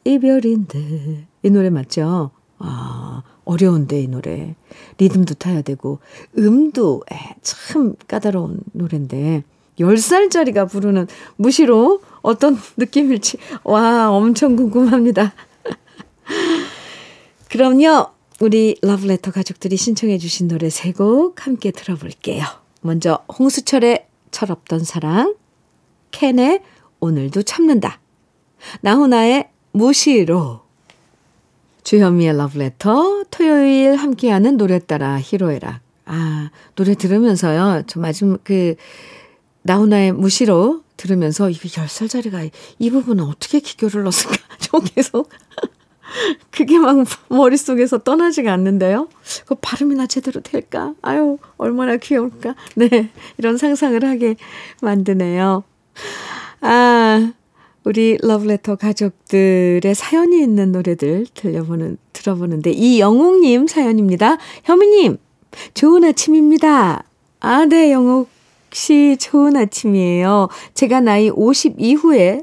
이별인데. 0.04 1.26
이 1.44 1.50
노래 1.50 1.70
맞죠? 1.70 2.30
아, 2.58 3.22
어려운데, 3.44 4.00
이 4.02 4.08
노래. 4.08 4.56
리듬도 4.98 5.34
타야 5.34 5.62
되고, 5.62 6.00
음도 6.36 7.02
에, 7.12 7.16
참 7.42 7.94
까다로운 8.08 8.60
노래인데, 8.72 9.44
10살짜리가 9.78 10.68
부르는 10.68 11.06
무시로 11.36 12.00
어떤 12.22 12.58
느낌일지, 12.76 13.38
와, 13.62 14.10
엄청 14.10 14.56
궁금합니다. 14.56 15.32
그럼요, 17.50 18.08
우리 18.40 18.76
러브레터 18.82 19.30
가족들이 19.32 19.76
신청해 19.76 20.18
주신 20.18 20.48
노래 20.48 20.68
세 20.70 20.92
곡 20.92 21.46
함께 21.46 21.70
들어볼게요. 21.70 22.44
먼저 22.82 23.24
홍수철의 23.38 24.06
철없던 24.30 24.84
사랑, 24.84 25.34
캔의 26.10 26.62
오늘도 27.00 27.42
참는다, 27.42 28.00
나훈아의 28.82 29.48
무시로, 29.72 30.60
주현미의 31.84 32.36
러브레터 32.36 33.24
토요일 33.30 33.96
함께하는 33.96 34.56
노래 34.56 34.78
따라 34.78 35.18
히로에락. 35.18 35.80
아 36.04 36.50
노래 36.74 36.94
들으면서요. 36.94 37.84
저 37.86 38.00
마지막 38.00 38.42
그 38.44 38.74
나훈아의 39.62 40.12
무시로 40.12 40.82
들으면서 40.96 41.48
이게 41.50 41.68
10살짜리가 41.68 42.50
이 42.78 42.90
부분은 42.90 43.24
어떻게 43.24 43.60
기교를 43.60 44.02
넣었을까? 44.04 44.36
저 44.58 44.78
계속 44.80 45.30
그게 46.50 46.78
막 46.78 46.96
머릿속에서 47.28 47.98
떠나지가 47.98 48.52
않는데요. 48.52 49.08
그 49.46 49.54
발음이나 49.54 50.06
제대로 50.06 50.40
될까? 50.40 50.94
아유, 51.02 51.38
얼마나 51.56 51.96
귀여울까? 51.96 52.54
네, 52.76 53.10
이런 53.38 53.56
상상을 53.56 54.02
하게 54.04 54.36
만드네요. 54.80 55.64
아, 56.60 57.32
우리 57.84 58.18
러브레터 58.20 58.76
가족들의 58.76 59.94
사연이 59.94 60.42
있는 60.42 60.72
노래들 60.72 61.26
들려보는, 61.34 61.98
들어보는데, 62.12 62.70
이영옥님 62.70 63.66
사연입니다. 63.66 64.38
현미님, 64.64 65.18
좋은 65.74 66.04
아침입니다. 66.04 67.04
아, 67.40 67.64
네, 67.66 67.92
영옥 67.92 68.28
씨, 68.72 69.16
좋은 69.18 69.56
아침이에요. 69.56 70.48
제가 70.74 71.00
나이 71.00 71.30
50 71.30 71.76
이후에 71.78 72.42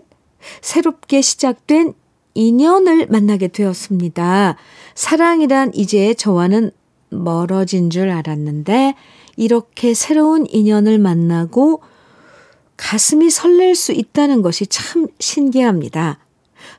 새롭게 0.61 1.21
시작된 1.21 1.93
인연을 2.35 3.07
만나게 3.07 3.47
되었습니다. 3.47 4.55
사랑이란 4.93 5.71
이제 5.73 6.13
저와는 6.13 6.71
멀어진 7.09 7.89
줄 7.89 8.09
알았는데 8.09 8.95
이렇게 9.37 9.93
새로운 9.93 10.45
인연을 10.47 10.99
만나고 10.99 11.81
가슴이 12.77 13.29
설렐 13.29 13.73
수 13.73 13.91
있다는 13.93 14.41
것이 14.41 14.67
참 14.67 15.07
신기합니다. 15.19 16.19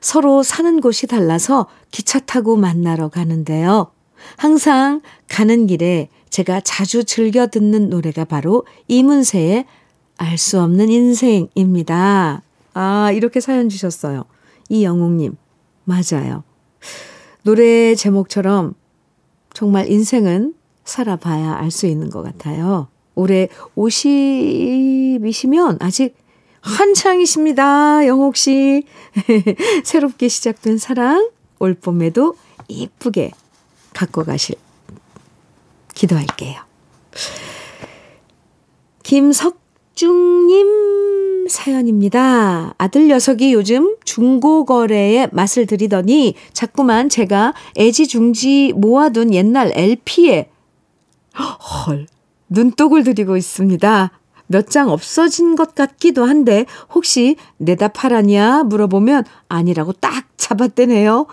서로 0.01 0.43
사는 0.43 0.81
곳이 0.81 1.07
달라서 1.07 1.67
기차 1.91 2.21
타고 2.21 2.57
만나러 2.57 3.09
가는데요. 3.09 3.91
항상 4.37 5.01
가는 5.29 5.67
길에 5.67 6.09
제가 6.29 6.61
자주 6.61 7.05
즐겨 7.05 7.47
듣는 7.47 7.89
노래가 7.89 8.25
바로 8.25 8.67
이문세의 8.89 9.65
알 10.19 10.39
수 10.39 10.61
없는 10.61 10.91
인생입니다. 10.91 12.43
아, 12.75 13.13
이렇게 13.13 13.41
사연 13.41 13.69
주셨어요. 13.69 14.25
이영웅님. 14.69 15.37
맞아요. 15.87 16.45
노래 17.43 17.95
제목처럼 17.95 18.75
정말 19.55 19.91
인생은 19.91 20.55
살아봐야 20.85 21.55
알 21.55 21.71
수 21.71 21.87
있는 21.87 22.11
것 22.11 22.23
같아요. 22.23 22.89
올해 23.15 23.49
50이시면 23.77 25.79
아직 25.81 26.17
한창이십니다. 26.61 28.07
영옥 28.07 28.37
씨. 28.37 28.85
새롭게 29.85 30.29
시작된 30.29 30.77
사랑 30.79 31.31
올 31.61 31.75
봄에도 31.75 32.37
이쁘게 32.69 33.31
갖고 33.95 34.25
가실 34.25 34.57
기도할게요. 35.95 36.61
김석중님 39.05 40.67
사연입니다. 41.49 42.75
아들 42.79 43.09
녀석이 43.09 43.53
요즘 43.53 43.97
중고거래에 44.05 45.29
맛을 45.33 45.67
들이더니 45.67 46.35
자꾸만 46.53 47.09
제가 47.09 47.55
애지중지 47.79 48.75
모아둔 48.77 49.35
옛날 49.35 49.73
LP에 49.75 50.51
헐 51.89 52.07
눈독을 52.49 53.05
들이고 53.05 53.37
있습니다. 53.37 54.11
몇 54.49 54.69
장 54.69 54.91
없어진 54.91 55.57
것 55.57 55.75
같기도 55.75 56.25
한데 56.25 56.67
혹시 56.95 57.37
내다 57.59 57.89
팔았냐 57.89 58.65
물어보면 58.65 59.25
아니라고 59.49 59.93
딱 59.93 60.27
잡았대네요. 60.37 61.27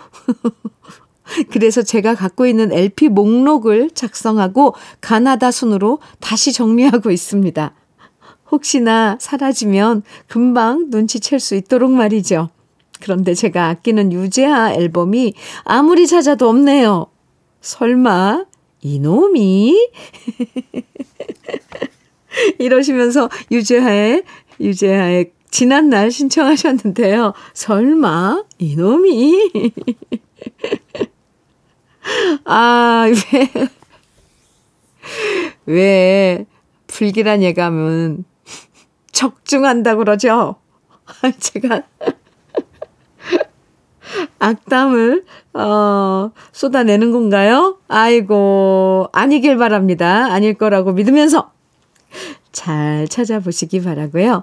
그래서 1.50 1.82
제가 1.82 2.14
갖고 2.14 2.46
있는 2.46 2.72
LP 2.72 3.08
목록을 3.08 3.90
작성하고 3.90 4.74
가나다 5.00 5.50
순으로 5.50 6.00
다시 6.20 6.52
정리하고 6.52 7.10
있습니다. 7.10 7.72
혹시나 8.50 9.16
사라지면 9.20 10.02
금방 10.26 10.86
눈치챌 10.90 11.38
수 11.38 11.54
있도록 11.54 11.90
말이죠. 11.90 12.50
그런데 13.00 13.34
제가 13.34 13.68
아끼는 13.68 14.12
유재하 14.12 14.72
앨범이 14.72 15.34
아무리 15.64 16.06
찾아도 16.06 16.48
없네요. 16.48 17.06
설마 17.60 18.46
이놈이? 18.82 19.90
이러시면서 22.58 23.28
유재하의 23.50 24.22
유재하의 24.60 25.32
지난 25.50 25.88
날 25.88 26.10
신청하셨는데요. 26.10 27.32
설마 27.54 28.44
이놈이? 28.58 29.50
아, 32.44 33.06
왜, 33.32 33.50
왜, 35.66 36.46
불길한 36.86 37.42
예감은 37.42 38.24
적중한다 39.14 39.96
그러죠? 39.96 40.56
제가 41.38 41.82
악담을, 44.38 45.24
어, 45.54 46.30
쏟아내는 46.52 47.12
건가요? 47.12 47.78
아이고, 47.88 49.08
아니길 49.12 49.56
바랍니다. 49.56 50.26
아닐 50.32 50.54
거라고 50.54 50.92
믿으면서 50.92 51.52
잘 52.52 53.08
찾아보시기 53.08 53.82
바라고요. 53.82 54.42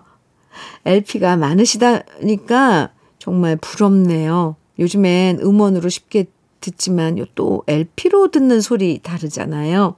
LP가 0.86 1.38
많으시다니까 1.38 2.92
정말 3.20 3.56
부럽네요. 3.58 4.56
요즘엔 4.80 5.40
음원으로 5.42 5.90
쉽게 5.90 6.26
듣지만 6.60 7.24
또 7.36 7.64
LP로 7.68 8.32
듣는 8.32 8.62
소리 8.62 9.00
다르잖아요. 9.00 9.96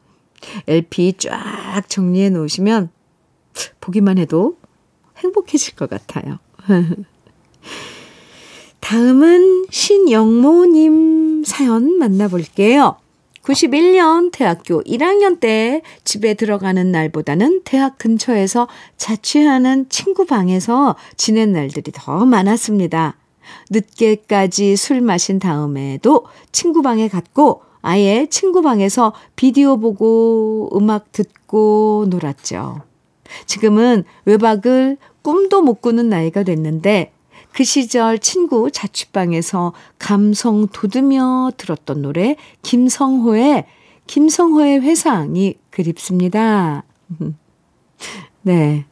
LP 0.67 1.13
쫙 1.17 1.83
정리해 1.87 2.29
놓으시면 2.29 2.89
보기만 3.79 4.17
해도 4.17 4.57
행복해질 5.23 5.75
것 5.75 5.89
같아요. 5.89 6.39
다음은 8.79 9.67
신영모님 9.69 11.43
사연 11.45 11.97
만나볼게요. 11.97 12.97
91년 13.43 14.31
대학교 14.31 14.81
1학년 14.83 15.39
때 15.39 15.81
집에 16.03 16.33
들어가는 16.33 16.91
날보다는 16.91 17.61
대학 17.65 17.97
근처에서 17.97 18.67
자취하는 18.97 19.89
친구 19.89 20.25
방에서 20.25 20.95
지낸 21.17 21.51
날들이 21.51 21.91
더 21.93 22.25
많았습니다. 22.25 23.17
늦게까지 23.69 24.77
술 24.77 25.01
마신 25.01 25.39
다음에도 25.39 26.25
친구 26.51 26.81
방에 26.81 27.09
갔고 27.09 27.63
아예 27.81 28.27
친구 28.29 28.61
방에서 28.61 29.13
비디오 29.35 29.77
보고 29.77 30.69
음악 30.73 31.11
듣고 31.11 32.05
놀았죠. 32.09 32.81
지금은 33.45 34.05
외박을 34.25 34.97
꿈도 35.23 35.61
못 35.63 35.81
꾸는 35.81 36.09
나이가 36.09 36.43
됐는데 36.43 37.11
그 37.53 37.63
시절 37.63 38.19
친구 38.19 38.69
자취방에서 38.71 39.73
감성 39.97 40.67
돋으며 40.67 41.51
들었던 41.57 42.01
노래 42.01 42.35
김성호의 42.61 43.65
김성호의 44.05 44.81
회상이 44.81 45.55
그립습니다. 45.69 46.83
네. 48.41 48.85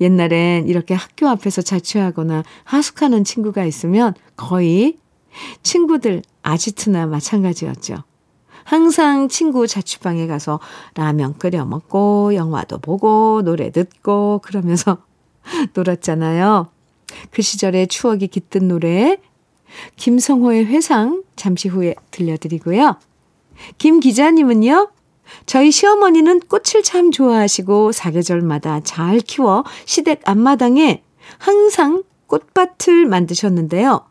옛날엔 0.00 0.68
이렇게 0.68 0.94
학교 0.94 1.28
앞에서 1.28 1.62
자취하거나 1.62 2.42
하숙하는 2.64 3.24
친구가 3.24 3.64
있으면 3.64 4.14
거의 4.36 4.98
친구들 5.62 6.22
아지트나 6.42 7.06
마찬가지였죠. 7.06 7.96
항상 8.64 9.28
친구 9.28 9.66
자취방에 9.66 10.26
가서 10.26 10.60
라면 10.94 11.36
끓여 11.38 11.64
먹고 11.64 12.34
영화도 12.34 12.78
보고 12.78 13.42
노래 13.42 13.70
듣고 13.70 14.40
그러면서 14.42 14.98
놀았잖아요. 15.74 16.68
그 17.30 17.42
시절의 17.42 17.88
추억이 17.88 18.28
깃든 18.28 18.68
노래 18.68 19.18
김성호의 19.96 20.66
회상 20.66 21.22
잠시 21.36 21.68
후에 21.68 21.94
들려드리고요. 22.10 22.96
김 23.78 24.00
기자님은요. 24.00 24.90
저희 25.46 25.70
시어머니는 25.70 26.40
꽃을 26.40 26.82
참 26.82 27.10
좋아하시고 27.10 27.92
사계절마다 27.92 28.80
잘 28.80 29.18
키워 29.20 29.64
시댁 29.84 30.22
앞마당에 30.24 31.02
항상 31.38 32.02
꽃밭을 32.26 33.06
만드셨는데요. 33.06 34.06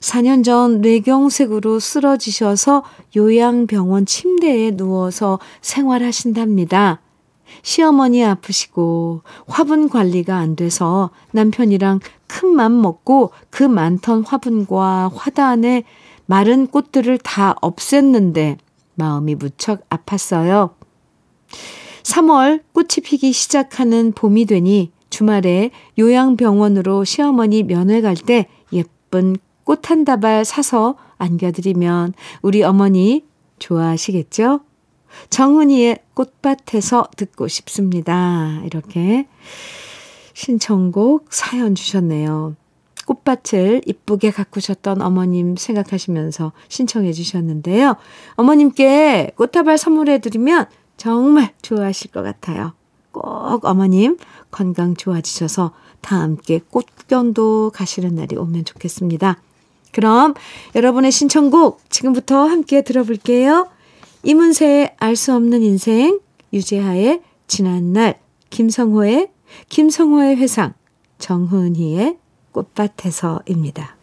4년 0.00 0.42
전 0.42 0.80
뇌경색으로 0.80 1.78
쓰러지셔서 1.78 2.82
요양병원 3.14 4.06
침대에 4.06 4.72
누워서 4.72 5.38
생활하신답니다. 5.60 7.00
시어머니 7.62 8.24
아프시고 8.24 9.22
화분 9.46 9.88
관리가 9.88 10.36
안 10.36 10.56
돼서 10.56 11.10
남편이랑 11.32 12.00
큰 12.26 12.54
맘 12.54 12.80
먹고 12.80 13.32
그 13.50 13.62
많던 13.62 14.24
화분과 14.24 15.10
화단에 15.14 15.84
마른 16.26 16.66
꽃들을 16.66 17.18
다 17.18 17.54
없앴는데 17.60 18.56
마음이 18.94 19.34
무척 19.34 19.88
아팠어요. 19.90 20.70
3월 22.02 22.62
꽃이 22.72 23.04
피기 23.04 23.32
시작하는 23.32 24.12
봄이 24.12 24.46
되니 24.46 24.92
주말에 25.10 25.70
요양병원으로 25.98 27.04
시어머니 27.04 27.62
면회 27.62 28.00
갈 28.00 28.14
때 28.16 28.46
예쁜 28.72 29.36
꽃 29.64 29.90
한 29.90 30.04
다발 30.04 30.44
사서 30.44 30.96
안겨드리면 31.18 32.14
우리 32.40 32.62
어머니 32.62 33.24
좋아하시겠죠? 33.58 34.60
정은이의 35.30 35.98
꽃밭에서 36.14 37.08
듣고 37.16 37.48
싶습니다. 37.48 38.60
이렇게 38.64 39.26
신청곡 40.34 41.32
사연 41.32 41.74
주셨네요. 41.74 42.56
꽃밭을 43.06 43.82
이쁘게 43.86 44.30
가꾸셨던 44.30 45.02
어머님 45.02 45.56
생각하시면서 45.56 46.52
신청해 46.68 47.12
주셨는데요. 47.12 47.96
어머님께 48.36 49.32
꽃다발 49.36 49.78
선물해 49.78 50.20
드리면 50.20 50.66
정말 50.96 51.52
좋아하실 51.62 52.12
것 52.12 52.22
같아요. 52.22 52.74
꼭 53.10 53.64
어머님 53.64 54.16
건강 54.50 54.94
좋아지셔서 54.94 55.72
다 56.00 56.20
함께 56.20 56.60
꽃견도 56.70 57.72
가시는 57.74 58.14
날이 58.14 58.36
오면 58.36 58.64
좋겠습니다. 58.64 59.38
그럼 59.92 60.34
여러분의 60.74 61.12
신청곡 61.12 61.80
지금부터 61.90 62.46
함께 62.46 62.82
들어볼게요. 62.82 63.68
이문세의 64.24 64.94
알 64.98 65.16
수 65.16 65.34
없는 65.34 65.62
인생, 65.62 66.20
유재하의 66.52 67.22
지난날, 67.46 68.20
김성호의 68.50 69.30
김성호의 69.68 70.36
회상, 70.36 70.74
정훈희의 71.18 72.16
꽃밭에서입니다. 72.52 73.96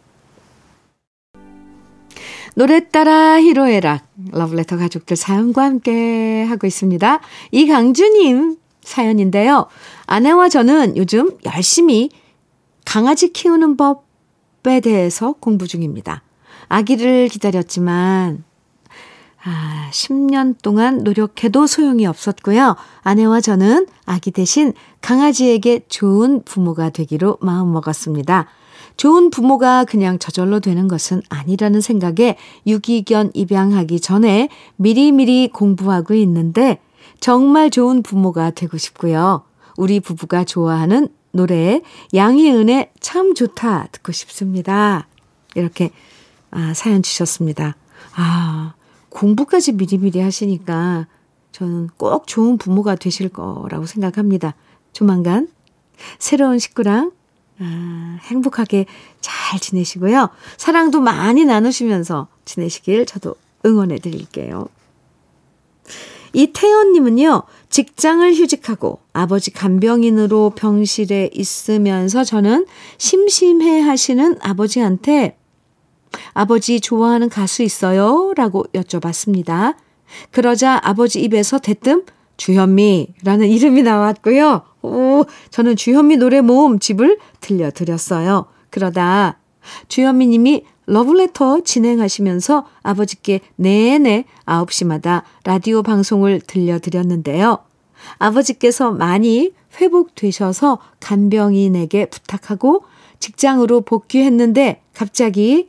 노래 2.54 2.88
따라 2.88 3.40
히로에락 3.40 4.06
러브레터 4.32 4.76
가족들 4.76 5.16
사연과 5.16 5.62
함께 5.64 6.44
하고 6.44 6.66
있습니다. 6.66 7.20
이강주님 7.52 8.56
사연인데요. 8.82 9.66
아내와 10.06 10.48
저는 10.48 10.96
요즘 10.96 11.38
열심히 11.46 12.10
강아지 12.84 13.32
키우는 13.32 13.76
법에 13.76 14.80
대해서 14.80 15.32
공부 15.40 15.66
중입니다. 15.66 16.22
아기를 16.68 17.28
기다렸지만 17.28 18.44
아, 19.42 19.88
10년 19.90 20.54
동안 20.62 20.98
노력해도 20.98 21.66
소용이 21.66 22.06
없었고요. 22.06 22.76
아내와 23.02 23.40
저는 23.40 23.86
아기 24.04 24.30
대신 24.30 24.74
강아지에게 25.00 25.86
좋은 25.88 26.42
부모가 26.44 26.90
되기로 26.90 27.38
마음먹었습니다. 27.40 28.46
좋은 28.96 29.30
부모가 29.30 29.84
그냥 29.84 30.18
저절로 30.18 30.60
되는 30.60 30.86
것은 30.86 31.22
아니라는 31.30 31.80
생각에 31.80 32.36
유기견 32.66 33.30
입양하기 33.32 34.00
전에 34.00 34.50
미리미리 34.76 35.48
공부하고 35.48 36.12
있는데 36.14 36.80
정말 37.18 37.70
좋은 37.70 38.02
부모가 38.02 38.50
되고 38.50 38.76
싶고요. 38.76 39.42
우리 39.78 40.00
부부가 40.00 40.44
좋아하는 40.44 41.08
노래 41.32 41.80
양희은의 42.12 42.90
참 43.00 43.34
좋다 43.34 43.88
듣고 43.92 44.12
싶습니다. 44.12 45.06
이렇게 45.54 45.90
아, 46.50 46.74
사연 46.74 47.02
주셨습니다. 47.02 47.76
아, 48.16 48.74
공부까지 49.10 49.72
미리미리 49.72 50.20
하시니까 50.20 51.06
저는 51.52 51.88
꼭 51.96 52.26
좋은 52.26 52.58
부모가 52.58 52.94
되실 52.94 53.28
거라고 53.28 53.86
생각합니다. 53.86 54.54
조만간 54.92 55.48
새로운 56.18 56.58
식구랑 56.58 57.12
아, 57.60 58.18
행복하게 58.22 58.86
잘 59.20 59.60
지내시고요. 59.60 60.30
사랑도 60.56 61.00
많이 61.00 61.44
나누시면서 61.44 62.28
지내시길 62.46 63.04
저도 63.04 63.34
응원해 63.66 63.98
드릴게요. 63.98 64.68
이태연님은요, 66.32 67.42
직장을 67.68 68.34
휴직하고 68.34 69.00
아버지 69.12 69.50
간병인으로 69.50 70.50
병실에 70.50 71.30
있으면서 71.34 72.24
저는 72.24 72.66
심심해 72.98 73.80
하시는 73.80 74.36
아버지한테 74.40 75.36
아버지 76.32 76.80
좋아하는 76.80 77.28
가수 77.28 77.62
있어요? 77.62 78.32
라고 78.36 78.64
여쭤봤습니다. 78.72 79.76
그러자 80.30 80.80
아버지 80.82 81.20
입에서 81.22 81.58
대뜸 81.58 82.04
주현미라는 82.36 83.48
이름이 83.48 83.82
나왔고요. 83.82 84.62
오, 84.82 85.24
저는 85.50 85.76
주현미 85.76 86.16
노래 86.16 86.40
모음 86.40 86.78
집을 86.78 87.18
들려드렸어요. 87.40 88.46
그러다 88.70 89.38
주현미 89.88 90.26
님이 90.26 90.64
러브레터 90.86 91.60
진행하시면서 91.60 92.66
아버지께 92.82 93.40
내내 93.56 94.24
9시마다 94.46 95.22
라디오 95.44 95.82
방송을 95.82 96.40
들려드렸는데요. 96.40 97.58
아버지께서 98.18 98.90
많이 98.90 99.52
회복되셔서 99.80 100.78
간병인에게 100.98 102.06
부탁하고 102.06 102.84
직장으로 103.20 103.82
복귀했는데 103.82 104.82
갑자기 104.94 105.68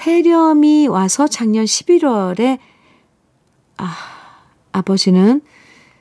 폐렴이 0.00 0.88
와서 0.88 1.28
작년 1.28 1.66
11월에 1.66 2.58
아, 3.76 3.94
아버지는 4.72 5.42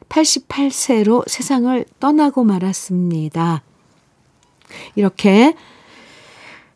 88세로 0.08 1.28
세상을 1.28 1.86
떠나고 2.00 2.46
말았습니다. 2.46 3.62
이렇게 4.96 5.54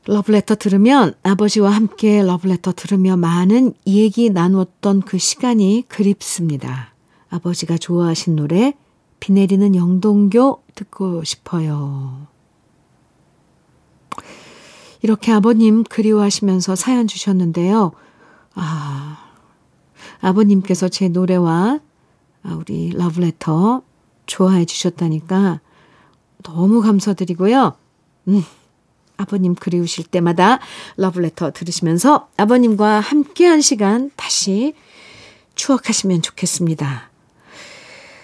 러브레터 0.06 0.56
들으면 0.56 1.14
아버지와 1.24 1.70
함께 1.70 2.22
러브레터 2.22 2.74
들으며 2.74 3.16
많은 3.16 3.74
얘기 3.88 4.30
나누었던 4.30 5.04
그 5.04 5.18
시간이 5.18 5.86
그립습니다. 5.88 6.94
아버지가 7.30 7.78
좋아하신 7.78 8.36
노래 8.36 8.74
비 9.22 9.32
내리는 9.32 9.76
영동교 9.76 10.62
듣고 10.76 11.24
싶어요. 11.24 12.33
이렇게 15.04 15.34
아버님 15.34 15.84
그리워하시면서 15.84 16.76
사연 16.76 17.08
주셨는데요. 17.08 17.92
아, 18.56 19.32
아버님께서 20.22 20.88
제 20.88 21.10
노래와 21.10 21.82
아, 22.44 22.56
우리 22.56 22.90
러브레터 22.90 23.82
좋아해 24.26 24.64
주셨다니까 24.64 25.60
너무 26.42 26.82
감사드리고요. 26.82 27.76
음, 28.30 28.44
아버님 29.18 29.56
그리우실 29.56 30.06
때마다 30.06 30.60
러브레터 30.96 31.52
들으시면서 31.52 32.30
아버님과 32.38 33.02
함께한 33.02 33.60
시간 33.60 34.10
다시 34.16 34.74
추억하시면 35.56 36.22
좋겠습니다. 36.22 37.10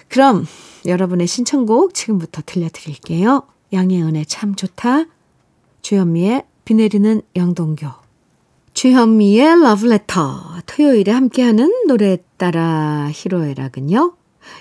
그럼 0.07 0.47
여러분의 0.85 1.27
신청곡 1.27 1.93
지금부터 1.93 2.41
들려드릴게요. 2.45 3.43
양혜은의 3.73 4.27
참 4.27 4.55
좋다. 4.55 5.07
주현미의 5.81 6.45
비 6.69 6.75
내리는 6.75 7.23
영동교. 7.35 7.87
주현미의 8.75 9.59
러브레터. 9.59 10.61
토요일에 10.67 11.11
함께하는 11.11 11.87
노래 11.87 12.19
따라 12.37 13.09
히로에락은요. 13.11 14.13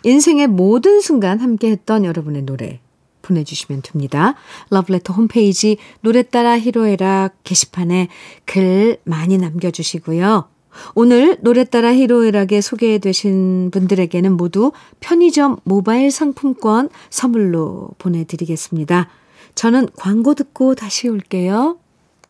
인생의 0.05 0.47
모든 0.47 1.03
순간 1.03 1.39
함께했던 1.39 2.07
여러분의 2.07 2.45
노래 2.45 2.81
보내주시면 3.21 3.83
됩니다. 3.83 4.37
러브레터 4.71 5.13
홈페이지 5.13 5.77
노래 6.01 6.23
따라 6.23 6.59
히로에락 6.59 7.45
게시판에 7.45 8.09
글 8.47 8.97
많이 9.05 9.37
남겨주시고요. 9.37 10.49
오늘 10.95 11.37
노래 11.43 11.65
따라 11.65 11.93
히로에락에 11.93 12.63
소개되신 12.63 13.69
분들에게는 13.71 14.35
모두 14.35 14.73
편의점 15.01 15.59
모바일 15.65 16.11
상품권 16.11 16.89
선물로 17.11 17.91
보내드리겠습니다. 17.99 19.11
저는 19.55 19.89
광고 19.95 20.33
듣고 20.33 20.75
다시 20.75 21.11
올게요. 21.11 21.77